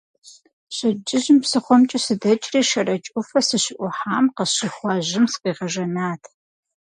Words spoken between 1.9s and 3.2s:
сыдэкӏри Шэрэдж